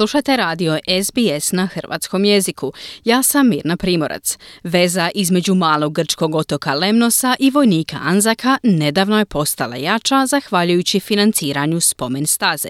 Slušajte 0.00 0.36
radio 0.36 0.78
SBS 1.04 1.52
na 1.52 1.66
hrvatskom 1.66 2.24
jeziku. 2.24 2.72
Ja 3.04 3.22
sam 3.22 3.48
Mirna 3.48 3.76
Primorac. 3.76 4.38
Veza 4.62 5.10
između 5.14 5.54
malog 5.54 5.94
grčkog 5.94 6.34
otoka 6.34 6.74
Lemnosa 6.74 7.36
i 7.38 7.50
vojnika 7.50 7.96
Anzaka 8.02 8.58
nedavno 8.62 9.18
je 9.18 9.24
postala 9.24 9.76
jača 9.76 10.26
zahvaljujući 10.26 11.00
financiranju 11.00 11.80
spomen 11.80 12.26
staze. 12.26 12.68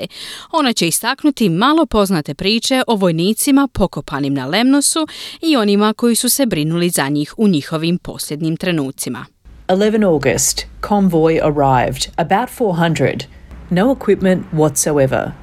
Ona 0.53 0.73
će 0.73 0.89
istaknuti 0.89 1.49
malo 1.49 1.87
poznate 1.87 2.35
priče 2.35 2.83
o 2.87 2.97
vojnicima 2.97 3.69
pokopanim 3.73 4.35
na 4.35 4.47
Lemnosu 4.47 5.07
i 5.43 5.57
onima 5.57 5.93
koji 5.93 6.15
su 6.15 6.29
se 6.29 6.47
brinuli 6.47 6.91
za 6.91 7.09
njih 7.09 7.35
u 7.37 7.49
njihovim 7.49 7.99
posljednjim 7.99 8.57
trenucima. 8.57 9.27
11 9.69 10.05
August, 10.05 10.67
convoy 10.83 11.41
arrived, 11.43 12.07
about 12.17 12.49
400. 12.59 13.25
No 13.71 13.97
equipment 14.01 14.43
whatsoever. 14.53 15.40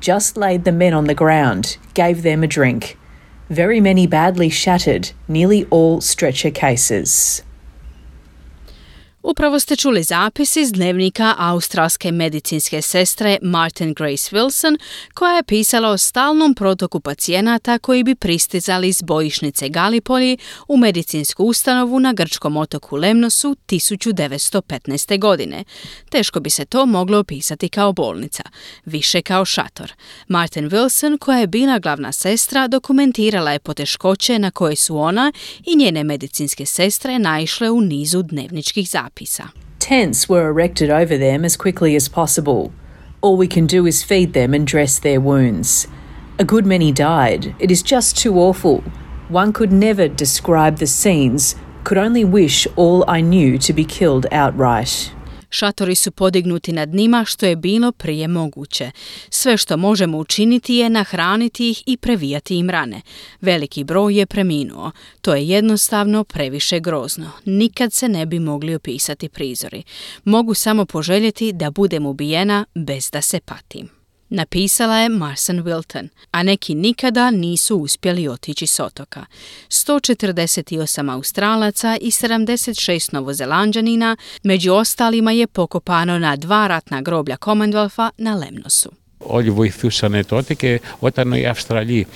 Just 0.00 0.36
laid 0.36 0.64
the 0.64 0.72
men 0.72 0.94
on 0.94 1.04
the 1.04 1.14
ground, 1.14 1.76
gave 1.94 2.22
them 2.22 2.42
a 2.42 2.46
drink. 2.46 2.98
Very 3.48 3.80
many 3.80 4.06
badly 4.06 4.48
shattered, 4.48 5.10
nearly 5.28 5.66
all 5.66 6.00
stretcher 6.00 6.50
cases. 6.50 7.42
Upravo 9.22 9.60
ste 9.60 9.76
čuli 9.76 10.02
zapis 10.02 10.56
iz 10.56 10.72
dnevnika 10.72 11.34
australske 11.38 12.12
medicinske 12.12 12.82
sestre 12.82 13.38
Martin 13.42 13.94
Grace 13.94 14.36
Wilson, 14.36 14.78
koja 15.14 15.36
je 15.36 15.42
pisala 15.42 15.88
o 15.88 15.98
stalnom 15.98 16.54
protoku 16.54 17.00
pacijenata 17.00 17.78
koji 17.78 18.04
bi 18.04 18.14
pristizali 18.14 18.88
iz 18.88 19.02
bojišnice 19.02 19.68
Galipolji 19.68 20.38
u 20.68 20.76
medicinsku 20.76 21.44
ustanovu 21.44 22.00
na 22.00 22.12
grčkom 22.12 22.56
otoku 22.56 22.96
Lemnosu 22.96 23.56
1915. 23.68 25.18
godine. 25.18 25.64
Teško 26.10 26.40
bi 26.40 26.50
se 26.50 26.64
to 26.64 26.86
moglo 26.86 27.18
opisati 27.18 27.68
kao 27.68 27.92
bolnica, 27.92 28.42
više 28.84 29.22
kao 29.22 29.44
šator. 29.44 29.92
Martin 30.28 30.70
Wilson, 30.70 31.18
koja 31.18 31.38
je 31.38 31.46
bila 31.46 31.78
glavna 31.78 32.12
sestra, 32.12 32.68
dokumentirala 32.68 33.52
je 33.52 33.58
poteškoće 33.58 34.38
na 34.38 34.50
koje 34.50 34.76
su 34.76 34.96
ona 34.96 35.32
i 35.66 35.76
njene 35.76 36.04
medicinske 36.04 36.66
sestre 36.66 37.18
naišle 37.18 37.70
u 37.70 37.80
nizu 37.80 38.22
dnevničkih 38.22 38.90
zapisa. 38.90 39.09
Tents 39.78 40.28
were 40.28 40.48
erected 40.48 40.90
over 40.90 41.16
them 41.16 41.44
as 41.44 41.56
quickly 41.56 41.96
as 41.96 42.08
possible. 42.08 42.72
All 43.20 43.36
we 43.36 43.48
can 43.48 43.66
do 43.66 43.86
is 43.86 44.02
feed 44.02 44.32
them 44.32 44.54
and 44.54 44.66
dress 44.66 44.98
their 44.98 45.20
wounds. 45.20 45.86
A 46.38 46.44
good 46.44 46.64
many 46.64 46.92
died. 46.92 47.54
It 47.58 47.70
is 47.70 47.82
just 47.82 48.16
too 48.16 48.38
awful. 48.38 48.82
One 49.28 49.52
could 49.52 49.72
never 49.72 50.08
describe 50.08 50.78
the 50.78 50.86
scenes, 50.86 51.54
could 51.84 51.98
only 51.98 52.24
wish 52.24 52.66
all 52.76 53.04
I 53.08 53.20
knew 53.20 53.58
to 53.58 53.72
be 53.72 53.84
killed 53.84 54.26
outright. 54.32 55.12
Šatori 55.50 55.94
su 55.94 56.10
podignuti 56.10 56.72
nad 56.72 56.88
njima 56.88 57.24
što 57.24 57.46
je 57.46 57.56
bilo 57.56 57.92
prije 57.92 58.28
moguće. 58.28 58.90
Sve 59.30 59.56
što 59.56 59.76
možemo 59.76 60.18
učiniti 60.18 60.74
je 60.74 60.90
nahraniti 60.90 61.70
ih 61.70 61.82
i 61.86 61.96
previjati 61.96 62.56
im 62.56 62.70
rane. 62.70 63.02
Veliki 63.40 63.84
broj 63.84 64.18
je 64.18 64.26
preminuo. 64.26 64.90
To 65.20 65.34
je 65.34 65.48
jednostavno 65.48 66.24
previše 66.24 66.80
grozno. 66.80 67.30
Nikad 67.44 67.92
se 67.92 68.08
ne 68.08 68.26
bi 68.26 68.38
mogli 68.38 68.74
opisati 68.74 69.28
prizori. 69.28 69.82
Mogu 70.24 70.54
samo 70.54 70.84
poželjeti 70.84 71.52
da 71.52 71.70
budem 71.70 72.06
ubijena 72.06 72.64
bez 72.74 73.10
da 73.10 73.22
se 73.22 73.40
patim. 73.40 73.99
Napisala 74.29 74.97
je 74.97 75.09
Marson 75.09 75.63
Wilton, 75.63 76.07
a 76.31 76.43
neki 76.43 76.75
nikada 76.75 77.31
nisu 77.31 77.77
uspjeli 77.77 78.27
otići 78.27 78.67
s 78.67 78.79
otoka. 78.79 79.25
148 79.69 81.13
Australaca 81.13 81.97
i 82.01 82.11
76 82.11 83.13
Novozelanđanina, 83.13 84.17
među 84.43 84.73
ostalima 84.73 85.31
je 85.31 85.47
pokopano 85.47 86.19
na 86.19 86.35
dva 86.35 86.67
ratna 86.67 87.01
groblja 87.01 87.37
Commonwealtha 87.37 88.09
na 88.17 88.35
Lemnosu. 88.35 88.89
Όλοι 89.19 89.49
βοηθούσαν 89.49 90.25
τότε 90.27 90.53
και 90.53 90.81
όταν 90.99 91.33
οι 91.33 91.45
Αυστραλοί 91.45 92.07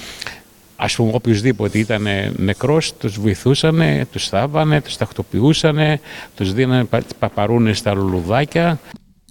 ας 0.76 0.96
πούμε 0.96 1.12
οποιοδήποτε 1.14 1.80
ήταν 1.80 2.08
νεκρός 2.38 2.94
τους 2.94 3.20
βοηθούσαν, 3.20 4.08
τους 4.12 4.30
θάβανε, 4.30 4.82
τους 4.82 4.98
τακτοποιούσαν, 4.98 6.00
τους 6.36 6.54
δίνανε 6.54 6.88
παπαρούνες 7.20 7.78
στα 7.78 7.94
λουλουδάκια. 7.94 8.80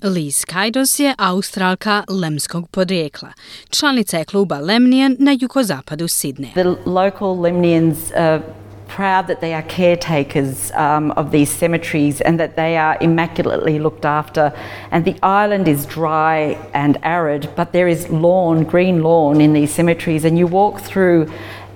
Liz 0.03 0.45
Kajdos 0.45 0.99
je 0.99 1.13
Australka 1.17 2.03
lemskog 2.09 2.69
podrijekla. 2.69 3.29
Članica 3.69 4.17
je 4.17 4.25
kluba 4.25 4.59
Lemnian 4.59 5.15
na 5.19 5.35
jukozapadu 5.39 6.07
Sidneja. 6.07 6.53
The 6.53 6.75
local 6.85 7.27
Lemnians 7.27 7.95
are 8.15 8.41
proud 8.95 9.27
that 9.27 9.39
they 9.39 9.53
are 9.53 9.67
caretakers 9.67 10.71
um, 10.71 11.11
of 11.11 11.31
these 11.31 11.57
cemeteries 11.57 12.21
and 12.21 12.39
that 12.39 12.55
they 12.55 12.77
are 12.77 12.97
immaculately 13.01 13.79
looked 13.79 14.05
after. 14.05 14.51
And 14.91 15.05
the 15.05 15.15
island 15.23 15.67
is 15.67 15.85
dry 15.85 16.57
and 16.73 16.97
arid, 17.01 17.47
but 17.55 17.71
there 17.71 17.91
is 17.91 18.09
lawn, 18.09 18.63
green 18.63 19.01
lawn 19.03 19.41
in 19.41 19.53
these 19.53 19.73
cemeteries. 19.73 20.25
And 20.25 20.37
you 20.37 20.47
walk 20.47 20.81
through 20.81 21.31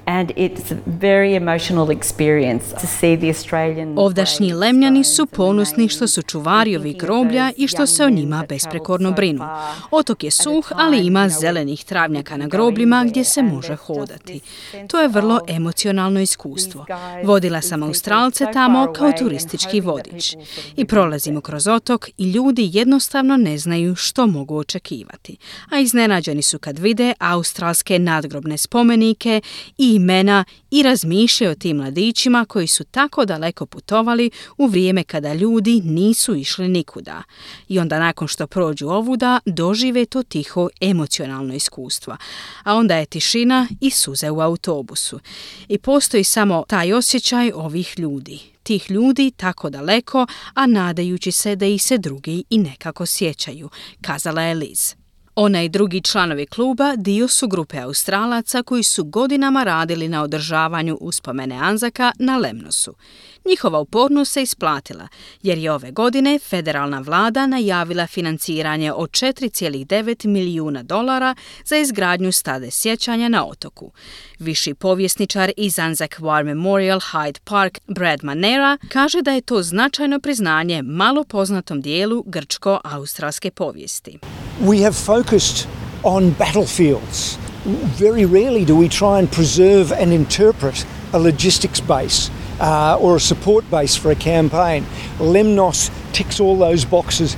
and 0.07 0.31
it's 0.35 0.71
a 0.71 0.77
very 0.85 1.35
emotional 1.35 1.91
experience 1.91 2.73
to 2.81 2.87
see 2.87 3.17
the 3.17 3.27
Australian 3.27 3.93
Ovdašnji 3.97 4.53
lemljani 4.53 5.03
su 5.03 5.25
ponosni 5.25 5.89
što 5.89 6.07
su 6.07 6.21
čuvari 6.21 6.75
ovih 6.75 6.97
groblja 6.97 7.51
i 7.57 7.67
što 7.67 7.87
se 7.87 8.03
o 8.03 8.09
njima 8.09 8.45
besprekorno 8.49 9.11
brinu. 9.11 9.45
Otok 9.91 10.23
je 10.23 10.31
suh, 10.31 10.71
ali 10.75 11.05
ima 11.05 11.29
zelenih 11.29 11.85
travnjaka 11.85 12.37
na 12.37 12.47
grobljima 12.47 13.05
gdje 13.07 13.23
se 13.23 13.43
može 13.43 13.75
hodati. 13.75 14.39
To 14.87 14.99
je 14.99 15.07
vrlo 15.07 15.39
emocionalno 15.47 16.19
iskustvo. 16.19 16.85
Vodila 17.23 17.61
sam 17.61 17.83
Australce 17.83 18.45
tamo 18.53 18.93
kao 18.93 19.11
turistički 19.19 19.81
vodič. 19.81 20.35
I 20.75 20.85
prolazimo 20.85 21.41
kroz 21.41 21.67
otok 21.67 22.09
i 22.17 22.31
ljudi 22.31 22.69
jednostavno 22.73 23.37
ne 23.37 23.57
znaju 23.57 23.95
što 23.95 24.27
mogu 24.27 24.57
očekivati. 24.57 25.37
A 25.69 25.79
iznenađeni 25.79 26.41
su 26.41 26.59
kad 26.59 26.79
vide 26.79 27.13
australske 27.19 27.99
nadgrobne 27.99 28.57
spomenike 28.57 29.41
i 29.77 29.96
imena 29.97 30.45
i 30.71 30.83
razmišljaju 30.83 31.51
o 31.51 31.55
tim 31.55 31.77
mladićima 31.77 32.45
koji 32.45 32.67
su 32.67 32.83
tako 32.83 33.25
daleko 33.25 33.65
putovali 33.65 34.31
u 34.57 34.67
vrijeme 34.67 35.03
kada 35.03 35.33
ljudi 35.33 35.81
nisu 35.81 36.35
išli 36.35 36.67
nikuda. 36.67 37.23
I 37.67 37.79
onda 37.79 37.99
nakon 37.99 38.27
što 38.27 38.47
prođu 38.47 38.87
ovuda 38.87 39.39
dožive 39.45 40.05
to 40.05 40.23
tiho 40.23 40.69
emocionalno 40.81 41.53
iskustvo. 41.53 42.17
A 42.63 42.75
onda 42.75 42.95
je 42.95 43.05
tišina 43.05 43.67
i 43.81 43.89
suze 43.89 44.29
u 44.29 44.39
autobusu. 44.39 45.19
I 45.67 45.77
postoji 45.77 46.23
samo 46.23 46.63
taj 46.67 46.93
osjećaj 46.93 47.51
ovih 47.55 47.99
ljudi 47.99 48.57
tih 48.67 48.91
ljudi 48.91 49.31
tako 49.31 49.69
daleko, 49.69 50.27
a 50.53 50.67
nadajući 50.67 51.31
se 51.31 51.55
da 51.55 51.65
ih 51.65 51.83
se 51.83 51.97
drugi 51.97 52.43
i 52.49 52.57
nekako 52.57 53.05
sjećaju, 53.05 53.69
kazala 54.01 54.41
je 54.41 54.53
Liz. 54.53 54.96
Ona 55.39 55.63
i 55.63 55.69
drugi 55.69 56.01
članovi 56.01 56.45
kluba 56.45 56.95
dio 56.95 57.27
su 57.27 57.47
grupe 57.47 57.79
Australaca 57.79 58.63
koji 58.63 58.83
su 58.83 59.03
godinama 59.03 59.63
radili 59.63 60.07
na 60.07 60.23
održavanju 60.23 60.97
uspomene 61.01 61.55
Anzaka 61.55 62.11
na 62.19 62.37
Lemnosu. 62.37 62.95
Njihova 63.45 63.79
upornost 63.79 64.31
se 64.31 64.41
isplatila, 64.41 65.07
jer 65.41 65.57
je 65.57 65.71
ove 65.71 65.91
godine 65.91 66.39
federalna 66.39 66.99
vlada 66.99 67.47
najavila 67.47 68.07
financiranje 68.07 68.93
od 68.93 69.09
4,9 69.09 70.27
milijuna 70.27 70.83
dolara 70.83 71.35
za 71.65 71.77
izgradnju 71.77 72.31
stade 72.31 72.71
sjećanja 72.71 73.29
na 73.29 73.45
otoku. 73.45 73.91
Viši 74.39 74.73
povjesničar 74.73 75.51
iz 75.57 75.79
Anzac 75.79 76.11
War 76.11 76.43
Memorial 76.43 76.99
Hyde 76.99 77.39
Park 77.43 77.79
Brad 77.87 78.23
Manera 78.23 78.77
kaže 78.89 79.21
da 79.21 79.31
je 79.31 79.41
to 79.41 79.63
značajno 79.63 80.19
priznanje 80.19 80.81
malo 80.81 81.23
poznatom 81.23 81.81
dijelu 81.81 82.23
grčko-australske 82.27 83.51
povijesti. 83.51 84.19
We 84.61 84.81
have 84.81 84.95
focused 84.95 85.67
on 86.03 86.31
battlefields. 86.31 87.35
Very 87.65 88.25
rarely 88.25 88.65
do 88.65 88.75
we 88.75 88.89
try 88.89 89.19
and 89.19 89.31
preserve 89.31 89.91
and 89.91 90.11
interpret 90.11 90.83
a 91.13 91.19
logistics 91.19 91.79
base 91.79 92.31
uh, 92.59 92.97
or 92.99 93.15
a 93.17 93.19
support 93.19 93.69
base 93.69 93.95
for 93.95 94.09
a 94.09 94.15
campaign. 94.15 94.83
Lemnos 95.19 95.91
ticks 96.11 96.39
all 96.39 96.57
those 96.57 96.85
boxes 96.85 97.37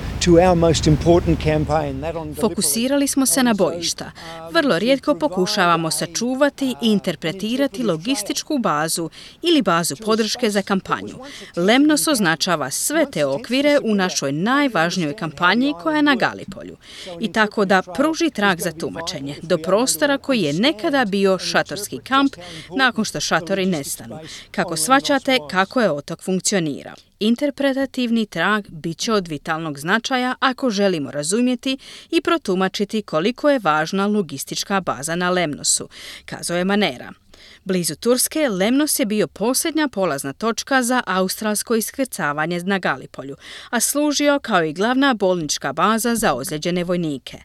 Fokusirali 2.42 3.08
smo 3.08 3.26
se 3.26 3.44
na 3.44 3.54
bojišta. 3.54 4.12
Vrlo 4.52 4.80
rijetko 4.80 5.16
pokušavamo 5.16 5.92
sačuvati 5.92 6.76
i 6.82 6.92
interpretirati 6.92 7.84
logističku 7.84 8.58
bazu 8.58 9.10
ili 9.42 9.62
bazu 9.62 9.96
podrške 10.06 10.50
za 10.50 10.62
kampanju. 10.62 11.16
Lemnos 11.56 12.08
označava 12.08 12.72
sve 12.72 13.06
te 13.12 13.26
okvire 13.26 13.80
u 13.84 13.96
našoj 13.96 14.32
najvažnijoj 14.32 15.16
kampanji 15.16 15.74
koja 15.84 15.96
je 15.96 16.04
na 16.04 16.16
Galipolju. 16.16 16.78
I 17.20 17.32
tako 17.32 17.66
da 17.66 17.82
pruži 17.82 18.30
trag 18.30 18.60
za 18.60 18.72
tumačenje 18.72 19.36
do 19.42 19.58
prostora 19.58 20.18
koji 20.18 20.42
je 20.42 20.54
nekada 20.54 21.06
bio 21.06 21.40
šatorski 21.40 21.98
kamp 21.98 22.36
nakon 22.78 23.06
što 23.06 23.20
šatori 23.20 23.66
nestanu. 23.66 24.20
Kako 24.52 24.78
svačate 24.78 25.38
kako 25.50 25.82
je 25.82 25.92
otok 25.92 26.24
funkcionirao. 26.24 26.96
Interpretativni 27.20 28.26
trag 28.26 28.66
bit 28.70 28.98
će 28.98 29.14
od 29.14 29.28
vitalnog 29.28 29.80
značaja 29.80 30.09
ako 30.40 30.70
želimo 30.70 31.12
razumjeti 31.12 31.78
i 32.12 32.22
protumačiti 32.22 33.02
koliko 33.02 33.50
je 33.50 33.60
važna 33.64 34.08
logistička 34.08 34.82
baza 34.82 35.16
na 35.16 35.30
Lemnosu, 35.30 35.90
kazao 36.26 36.58
je 36.58 36.66
Manera. 36.66 37.14
Blizu 37.64 37.96
Turske, 37.96 38.50
Lemnos 38.50 39.00
je 39.00 39.06
bio 39.06 39.28
posljednja 39.28 39.88
polazna 39.88 40.34
točka 40.34 40.84
za 40.84 41.04
australsko 41.08 41.76
iskrcavanje 41.76 42.60
na 42.64 42.80
Galipolju, 42.80 43.36
a 43.70 43.80
služio 43.80 44.40
kao 44.40 44.64
i 44.64 44.74
glavna 44.74 45.14
bolnička 45.14 45.74
baza 45.74 46.16
za 46.16 46.34
ozlijeđene 46.34 46.84
vojnike. 46.84 47.38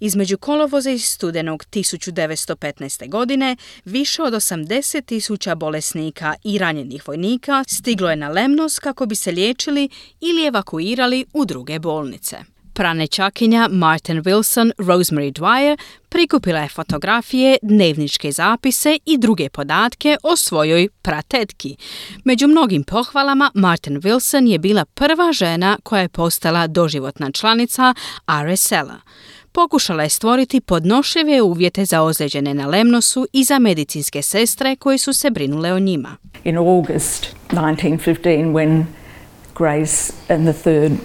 Između 0.00 0.38
kolovoza 0.38 0.90
i 0.90 0.98
studenog 0.98 1.64
1915. 1.64 3.08
godine 3.08 3.56
više 3.84 4.22
od 4.22 4.32
80 4.32 5.04
tisuća 5.04 5.54
bolesnika 5.54 6.34
i 6.44 6.58
ranjenih 6.58 7.08
vojnika 7.08 7.64
stiglo 7.68 8.10
je 8.10 8.16
na 8.16 8.28
Lemnos 8.28 8.78
kako 8.78 9.06
bi 9.06 9.14
se 9.14 9.32
liječili 9.32 9.88
ili 10.20 10.46
evakuirali 10.46 11.24
u 11.32 11.44
druge 11.44 11.78
bolnice. 11.78 12.36
Pranečakinja 12.74 13.68
Martin 13.70 14.22
Wilson 14.22 14.70
Rosemary 14.78 15.32
Dwyer 15.32 15.76
prikupila 16.08 16.60
je 16.60 16.68
fotografije, 16.68 17.58
dnevničke 17.62 18.32
zapise 18.32 18.98
i 19.06 19.18
druge 19.18 19.48
podatke 19.48 20.16
o 20.22 20.36
svojoj 20.36 20.88
pratetki. 21.02 21.76
Među 22.24 22.48
mnogim 22.48 22.84
pohvalama 22.84 23.50
Martin 23.54 24.00
Wilson 24.00 24.46
je 24.46 24.58
bila 24.58 24.84
prva 24.84 25.32
žena 25.32 25.78
koja 25.82 26.02
je 26.02 26.08
postala 26.08 26.66
doživotna 26.66 27.30
članica 27.30 27.94
RSL-a. 28.28 29.00
Pokušala 29.52 30.02
je 30.02 30.08
stvoriti 30.08 30.60
podnošljive 30.60 31.42
uvjete 31.42 31.84
za 31.84 32.02
ozlijeđene 32.02 32.54
na 32.54 32.66
Lemnosu 32.66 33.26
i 33.32 33.44
za 33.44 33.58
medicinske 33.58 34.22
sestre 34.22 34.76
koje 34.76 34.98
su 34.98 35.12
se 35.12 35.30
brinule 35.30 35.72
o 35.72 35.78
njima. 35.78 36.16
In 36.44 36.56
August 36.56 37.26
1915 37.48 38.52
when 38.52 38.84
Grace 39.54 40.12
and 40.28 40.46
the 40.46 40.52
third 40.52 40.98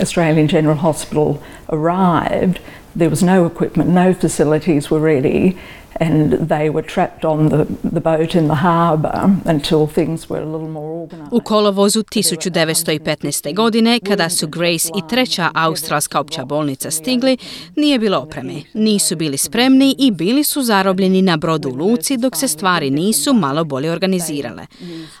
Australian 0.00 0.48
General 0.48 0.76
Hospital 0.76 1.42
arrived, 1.68 2.60
there 2.94 3.10
was 3.10 3.22
no 3.22 3.46
equipment, 3.46 3.90
no 3.90 4.14
facilities 4.14 4.90
were 4.90 5.00
ready, 5.00 5.58
and 6.00 6.32
they 6.32 6.70
were 6.70 6.86
trapped 6.94 7.24
on 7.24 7.48
the, 7.48 7.64
the 7.90 8.00
boat 8.00 8.34
in 8.34 8.46
the 8.46 8.54
harbour 8.54 9.30
until 9.44 9.86
things 9.86 10.30
were 10.30 10.42
a 10.42 10.46
little 10.46 10.68
more 10.68 11.02
organised. 11.02 11.32
U 11.32 11.40
kolovozu 11.40 12.02
1915. 12.02 13.54
godine, 13.54 14.00
kada 14.00 14.30
su 14.30 14.48
Grace 14.48 14.88
i 14.96 15.08
treća 15.08 15.50
australska 15.54 16.20
opća 16.20 16.44
bolnica 16.44 16.90
stigli, 16.90 17.36
nije 17.76 17.98
bilo 17.98 18.18
opreme. 18.18 18.52
Nisu 18.74 19.16
bili 19.16 19.36
spremni 19.36 19.94
i 19.98 20.10
bili 20.10 20.44
su 20.44 20.62
zarobljeni 20.62 21.22
na 21.22 21.36
brodu 21.36 21.68
u 21.68 21.74
luci 21.74 22.16
dok 22.16 22.36
se 22.36 22.48
stvari 22.48 22.90
nisu 22.90 23.32
malo 23.32 23.64
bolje 23.64 23.92
organizirale. 23.92 24.66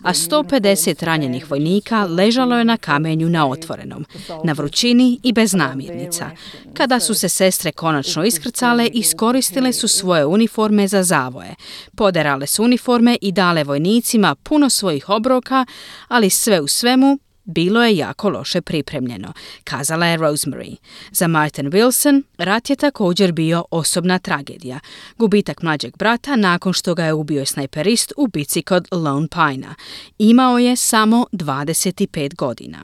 A 0.02 0.12
150 0.12 1.04
ranjenih 1.04 1.50
vojnika 1.50 2.04
ležalo 2.04 2.58
je 2.58 2.64
na 2.64 2.76
kamenju 2.76 3.28
na 3.28 3.48
otvorenom, 3.48 4.06
na 4.44 4.52
vrućini 4.52 5.20
i 5.22 5.32
bez 5.32 5.54
namirnica. 5.54 6.30
Kada 6.74 7.00
su 7.00 7.14
se 7.14 7.28
sestre 7.28 7.72
konačno 7.72 8.24
iskrcale, 8.24 8.86
iskoristile 8.86 9.72
su 9.72 9.88
svoje 9.88 10.26
uniforme 10.26 10.57
uniforme 10.58 10.88
za 10.88 11.02
zavoje. 11.02 11.54
Poderale 11.96 12.46
su 12.46 12.64
uniforme 12.64 13.16
i 13.20 13.32
dale 13.32 13.64
vojnicima 13.64 14.34
puno 14.34 14.70
svojih 14.70 15.08
obroka, 15.08 15.66
ali 16.08 16.30
sve 16.30 16.60
u 16.60 16.68
svemu 16.68 17.18
bilo 17.44 17.84
je 17.84 17.96
jako 17.96 18.28
loše 18.28 18.60
pripremljeno, 18.60 19.32
kazala 19.64 20.06
je 20.06 20.18
Rosemary. 20.18 20.76
Za 21.12 21.26
Martin 21.26 21.70
Wilson 21.70 22.22
rat 22.38 22.70
je 22.70 22.76
također 22.76 23.32
bio 23.32 23.64
osobna 23.70 24.18
tragedija. 24.18 24.80
Gubitak 25.18 25.62
mlađeg 25.62 25.96
brata 25.96 26.36
nakon 26.36 26.72
što 26.72 26.94
ga 26.94 27.04
je 27.04 27.12
ubio 27.12 27.46
snajperist 27.46 28.12
u 28.16 28.26
bici 28.26 28.62
kod 28.62 28.88
Lone 28.92 29.28
Pine-a. 29.28 29.74
Imao 30.18 30.58
je 30.58 30.76
samo 30.76 31.26
25 31.32 32.34
godina. 32.34 32.78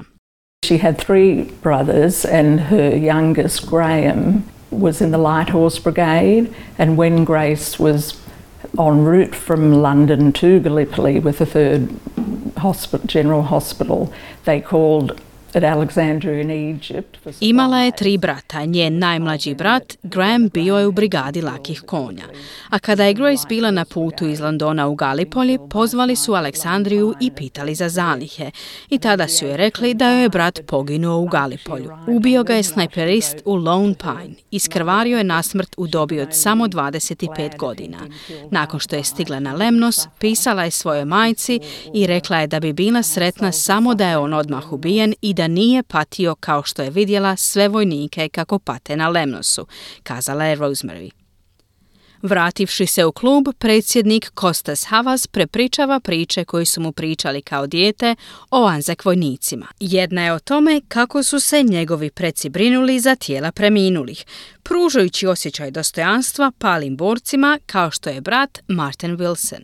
She 0.67 0.79
had 0.79 0.97
three 1.06 1.44
brothers 1.62 2.25
and 2.25 2.61
her 2.61 2.93
youngest 2.93 3.70
Graham 3.70 4.54
was 4.79 5.00
in 5.00 5.11
the 5.11 5.19
Light 5.19 5.50
Horse 5.50 5.79
Brigade, 5.79 6.55
and 6.79 6.97
when 6.97 7.25
Grace 7.25 7.79
was 7.79 8.21
en 8.79 9.05
route 9.05 9.35
from 9.35 9.73
London 9.73 10.32
to 10.32 10.61
Gallipoli 10.61 11.21
with 11.21 11.38
the 11.38 11.47
third 11.47 11.88
hospital, 12.56 13.06
general 13.06 13.43
hospital, 13.43 14.12
they 14.44 14.61
called 14.61 15.21
Imala 17.41 17.79
je 17.79 17.93
tri 17.93 18.19
brata. 18.19 18.65
Njen 18.65 18.99
najmlađi 18.99 19.55
brat, 19.55 19.97
Graham, 20.03 20.49
bio 20.49 20.79
je 20.79 20.87
u 20.87 20.93
brigadi 20.93 21.43
lakih 21.43 21.83
konja. 21.87 22.25
A 22.71 22.79
kada 22.79 23.05
je 23.05 23.15
Grace 23.15 23.47
bila 23.49 23.71
na 23.71 23.85
putu 23.85 24.27
iz 24.27 24.41
Londona 24.41 24.89
u 24.89 24.95
Galipolji, 24.95 25.59
pozvali 25.71 26.17
su 26.17 26.35
Aleksandriju 26.35 27.15
i 27.21 27.31
pitali 27.31 27.75
za 27.75 27.89
zalihe. 27.89 28.51
I 28.91 28.99
tada 28.99 29.29
su 29.29 29.45
joj 29.45 29.56
rekli 29.56 29.95
da 29.95 30.11
joj 30.11 30.23
je 30.23 30.29
brat 30.29 30.61
poginuo 30.67 31.19
u 31.19 31.27
Galipolju. 31.27 31.91
Ubio 32.06 32.45
ga 32.45 32.55
je 32.55 32.62
snajperist 32.62 33.37
u 33.45 33.55
Lone 33.55 33.95
Pine. 33.95 34.35
Iskrvario 34.51 35.19
je 35.19 35.25
nasmrt 35.25 35.75
u 35.77 35.87
dobi 35.87 36.21
od 36.21 36.29
samo 36.33 36.67
25 36.67 37.59
godina. 37.59 37.99
Nakon 38.51 38.81
što 38.81 38.97
je 38.97 39.05
stigla 39.05 39.41
na 39.41 39.55
Lemnos, 39.55 40.09
pisala 40.19 40.65
je 40.65 40.71
svojoj 40.71 41.05
majci 41.05 41.61
i 41.95 42.06
rekla 42.06 42.39
je 42.39 42.47
da 42.47 42.61
bi 42.61 42.73
bila 42.73 43.03
sretna 43.03 43.53
samo 43.53 43.95
da 43.95 44.09
je 44.09 44.19
on 44.19 44.35
odmah 44.35 44.73
ubijen 44.73 45.15
i 45.23 45.35
da 45.35 45.44
da 45.44 45.49
nije 45.49 45.82
patio 45.82 46.35
kao 46.35 46.62
što 46.62 46.82
je 46.82 46.91
vidjela 46.91 47.37
sve 47.37 47.69
vojnike 47.69 48.29
kako 48.29 48.58
pate 48.58 48.96
na 48.96 49.08
Lemnosu, 49.08 49.67
kazala 50.02 50.44
je 50.44 50.56
Rosemary. 50.56 51.11
Vrativši 52.23 52.87
se 52.87 53.05
u 53.05 53.12
klub, 53.12 53.44
predsjednik 53.58 54.31
Kostas 54.35 54.85
Havas 54.85 55.26
prepričava 55.26 56.00
priče 56.00 56.44
koje 56.44 56.64
su 56.64 56.81
mu 56.81 56.93
pričali 56.93 57.43
kao 57.43 57.67
dijete 57.67 58.17
o 58.50 58.67
Anzak 58.67 59.05
vojnicima. 59.05 59.67
Jedna 59.81 60.25
je 60.25 60.32
o 60.32 60.38
tome 60.38 60.81
kako 60.88 61.23
su 61.23 61.41
se 61.41 61.62
njegovi 61.62 62.11
preci 62.11 62.49
brinuli 62.49 63.00
za 63.00 63.14
tijela 63.14 63.52
preminulih, 63.52 64.25
pružajući 64.65 65.27
osjećaj 65.27 65.71
dostojanstva 65.71 66.53
palim 66.59 66.97
borcima 66.97 67.59
kao 67.67 67.91
što 67.91 68.11
je 68.11 68.21
brat 68.21 68.59
Martin 68.69 69.17
Wilson. 69.17 69.61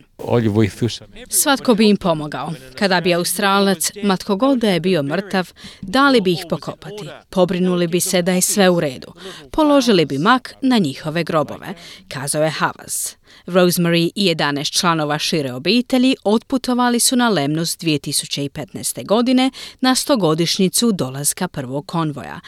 Svatko 1.28 1.74
bi 1.74 1.88
im 1.88 1.96
pomogao. 1.96 2.52
Kada 2.78 3.00
bi 3.00 3.14
Australac, 3.14 3.90
matko 4.02 4.36
god 4.36 4.58
da 4.58 4.70
je 4.70 4.80
bio 4.80 5.02
mrtav, 5.02 5.52
dali 5.82 6.20
bi 6.20 6.32
ih 6.32 6.44
pokopati. 6.48 7.08
Pobrinuli 7.30 7.86
bi 7.86 8.00
se 8.00 8.22
da 8.22 8.32
je 8.32 8.40
sve 8.40 8.70
u 8.70 8.80
redu. 8.80 9.12
Položili 9.50 10.04
bi 10.04 10.18
mak 10.18 10.54
na 10.62 10.78
njihove 10.78 11.24
grobove, 11.24 11.74
kazao 12.08 12.42
je 12.42 12.50
Havas. 12.50 13.16
Rosemary 13.46 14.10
i 14.14 14.34
11 14.34 14.78
članova 14.80 15.18
šire 15.18 15.52
obitelji 15.52 16.16
otputovali 16.24 17.00
su 17.00 17.16
na 17.16 17.28
Lemnos 17.28 17.78
2015. 17.78 19.06
godine 19.06 19.50
na 19.80 19.94
stogodišnjicu 19.94 20.92
dolaska 20.92 21.48
prvog 21.48 21.86
konvoja. 21.86 22.40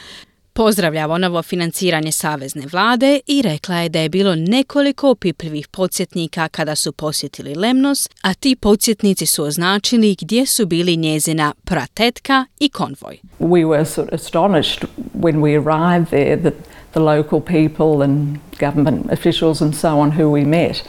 Pozdravlja 0.55 1.17
novo 1.17 1.41
financiranje 1.41 2.11
savezne 2.11 2.65
vlade 2.71 3.19
i 3.27 3.41
rekla 3.41 3.75
je 3.75 3.89
da 3.89 3.99
je 3.99 4.09
bilo 4.09 4.35
nekoliko 4.35 5.09
opipljivih 5.09 5.67
podsjetnika 5.67 6.47
kada 6.47 6.75
su 6.75 6.91
posjetili 6.91 7.55
Lemnos, 7.55 8.09
a 8.21 8.33
ti 8.33 8.55
podsjetnici 8.55 9.25
su 9.25 9.43
označili 9.43 10.15
gdje 10.21 10.45
su 10.45 10.65
bili 10.65 10.97
njezina 10.97 11.53
pratetka 11.65 12.45
i 12.59 12.69
konvoj. 12.69 13.19
We 13.39 13.65
were 13.65 13.85
sort 13.85 14.13
of 14.13 14.19
astonished 14.19 14.85
when 15.19 15.35
we 15.35 15.57
arrived 15.57 16.07
there 16.09 16.41
that 16.41 16.53
the 16.91 16.99
local 16.99 17.39
people 17.41 18.05
and 18.05 18.37
government 18.59 19.11
officials 19.11 19.61
and 19.61 19.75
so 19.75 19.87
on 19.87 20.11
who 20.11 20.31
we 20.31 20.45
met 20.45 20.83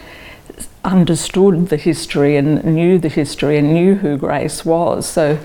understood 0.84 1.68
the 1.68 1.76
history 1.76 2.38
and 2.38 2.64
knew 2.64 3.00
the 3.00 3.20
history 3.20 3.58
and 3.58 3.68
knew 3.72 3.94
who 4.02 4.18
Grace 4.18 4.64
was. 4.64 5.12
So 5.12 5.38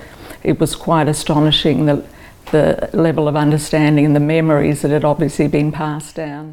it 0.44 0.60
was 0.60 0.76
quite 0.76 1.12
astonishing 1.12 1.86
that 1.86 2.00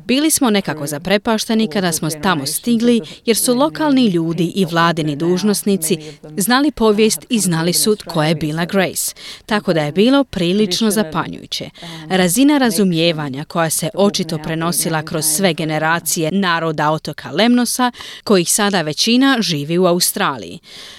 Bili 0.05 0.31
smo 0.31 0.51
nekako 0.51 0.87
zaprepašteni 0.87 1.69
kada 1.69 1.93
smo 1.93 2.11
tamo 2.11 2.47
stigli 2.47 3.01
jer 3.25 3.37
su 3.37 3.55
lokalni 3.55 4.07
ljudi 4.07 4.53
i 4.55 4.65
vladini 4.65 5.17
dužnosnici 5.17 5.99
znali 6.37 6.71
povijest 6.71 7.27
i 7.29 7.39
znali 7.39 7.73
su 7.73 7.97
tko 7.97 8.23
je 8.23 8.35
bila 8.35 8.65
Grace, 8.65 9.15
tako 9.47 9.73
da 9.73 9.83
je 9.83 9.93
bilo 9.93 10.25
prilično 10.25 10.91
zapanjujuće. 10.91 11.71
Razina 12.09 12.59
razumijevanja 12.59 13.45
koja 13.45 13.71
se 13.71 13.91
očito 13.95 14.39
prenosila 14.39 15.03
kroz 15.03 15.25
sve 15.25 15.55
generacije 15.55 16.31
naroda 16.33 16.91
otoka 16.91 17.31
Lemnosa, 17.31 17.93
kojih 18.25 18.53
sada 18.53 18.83
većina 18.83 19.37
živi 19.41 19.79
u 19.79 19.87
Australiji. 19.87 20.59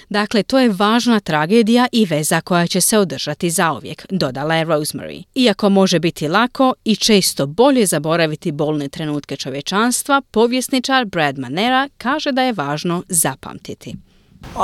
Dakle, 0.10 0.44
to 0.44 0.60
je 0.60 0.70
važna 0.70 1.20
tragedija 1.20 1.88
i 1.92 2.06
veza 2.06 2.42
koja 2.42 2.68
će 2.68 2.82
se 2.82 2.98
održati 2.98 3.50
zauvijek, 3.50 4.06
dodala 4.10 4.56
je 4.56 4.64
Rose 4.64 4.87
Rosemary. 4.88 5.24
Iako 5.36 5.70
može 5.70 6.00
biti 6.00 6.28
lako 6.28 6.74
i 6.86 6.96
često 6.96 7.48
bolje 7.48 7.86
zaboraviti 7.86 8.52
bolne 8.52 8.90
trenutke 8.90 9.36
čovječanstva, 9.36 10.22
povjesničar 10.32 11.06
Brad 11.06 11.38
Manera 11.38 11.90
kaže 11.98 12.32
da 12.32 12.42
je 12.42 12.54
važno 12.54 13.04
zapamtiti. 13.10 13.96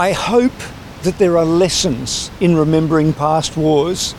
I 0.10 0.14
hope 0.14 0.64
that 1.04 1.16
there 1.18 1.38
are 1.38 1.46
lessons 1.46 2.30
in 2.40 2.58
remembering 2.58 3.16
past 3.16 3.56
wars 3.56 4.14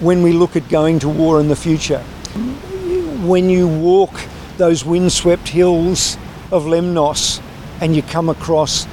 when 0.00 0.22
we 0.22 0.32
look 0.32 0.56
at 0.56 0.62
going 0.70 1.00
to 1.00 1.08
war 1.08 1.40
in 1.40 1.54
the 1.54 1.62
future. 1.62 2.00
When 3.26 3.50
you 3.50 3.66
walk 3.66 4.10
those 4.58 4.86
windswept 4.86 5.48
hills 5.48 6.16
of 6.50 6.64
Lemnos 6.64 7.40
and 7.80 7.96
you 7.96 8.02
come 8.12 8.32
across 8.32 8.86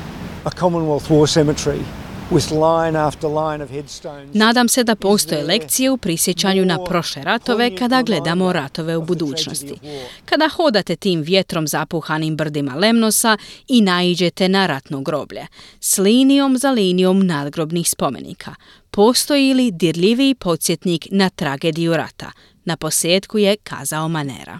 a 0.45 0.51
Commonwealth 0.51 1.09
War 1.09 1.27
cemetery, 1.27 1.83
with 2.31 2.51
line 2.51 3.00
after 3.00 3.29
line 3.29 3.63
of 3.63 3.69
headstones. 3.69 4.29
Nadam 4.34 4.67
se 4.67 4.84
da 4.84 4.96
postoje 4.96 5.43
lekcije 5.43 5.91
u 5.91 5.98
prisjećanju 5.98 6.65
na 6.65 6.84
prošle 6.84 7.24
ratove 7.24 7.75
kada 7.75 8.01
gledamo 8.01 8.53
ratove 8.53 8.98
u 8.98 9.01
budućnosti. 9.01 9.79
Kada 10.25 10.50
hodate 10.50 10.96
tim 10.96 11.22
vjetrom 11.22 11.67
zapuhanim 11.67 12.38
brdima 12.38 12.75
Lemnosa 12.75 13.38
i 13.67 13.81
naiđete 13.81 14.50
na 14.50 14.67
ratno 14.67 15.01
groblje, 15.01 15.48
s 15.79 15.98
linijom 15.98 16.57
za 16.57 16.72
linijom 16.72 17.25
nadgrobnih 17.25 17.89
spomenika, 17.89 18.55
postoji 18.91 19.53
li 19.53 19.72
dirljiviji 19.72 20.36
podsjetnik 20.36 21.07
na 21.12 21.29
tragediju 21.29 21.98
rata? 21.98 22.31
Na 22.65 22.77
posljedku 22.77 23.38
je 23.38 23.57
kazao 23.63 24.07
Manera. 24.07 24.60